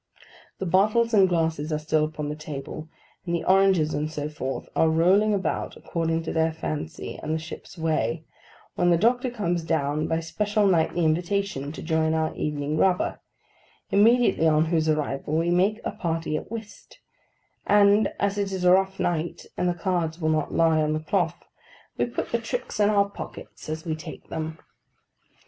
The 0.57 0.65
bottles 0.65 1.13
and 1.13 1.29
glasses 1.29 1.71
are 1.71 1.77
still 1.77 2.03
upon 2.03 2.27
the 2.27 2.35
table, 2.35 2.89
and 3.23 3.35
the 3.35 3.43
oranges 3.43 3.93
and 3.93 4.11
so 4.11 4.29
forth 4.29 4.67
are 4.75 4.89
rolling 4.89 5.31
about 5.31 5.77
according 5.77 6.23
to 6.23 6.33
their 6.33 6.51
fancy 6.51 7.19
and 7.21 7.35
the 7.35 7.37
ship's 7.37 7.77
way, 7.77 8.25
when 8.73 8.89
the 8.89 8.97
doctor 8.97 9.29
comes 9.29 9.61
down, 9.63 10.07
by 10.07 10.19
special 10.19 10.65
nightly 10.65 11.05
invitation, 11.05 11.71
to 11.73 11.83
join 11.83 12.15
our 12.15 12.33
evening 12.33 12.77
rubber: 12.77 13.19
immediately 13.91 14.47
on 14.47 14.65
whose 14.65 14.89
arrival 14.89 15.37
we 15.37 15.51
make 15.51 15.79
a 15.85 15.91
party 15.91 16.35
at 16.35 16.49
whist, 16.49 16.97
and 17.67 18.11
as 18.19 18.39
it 18.39 18.51
is 18.51 18.63
a 18.63 18.71
rough 18.71 18.99
night 18.99 19.45
and 19.55 19.69
the 19.69 19.75
cards 19.75 20.19
will 20.19 20.29
not 20.29 20.51
lie 20.51 20.81
on 20.81 20.93
the 20.93 20.99
cloth, 20.99 21.43
we 21.99 22.05
put 22.07 22.31
the 22.31 22.39
tricks 22.41 22.79
in 22.79 22.89
our 22.89 23.07
pockets 23.07 23.69
as 23.69 23.85
we 23.85 23.93
take 23.93 24.29
them. 24.29 24.57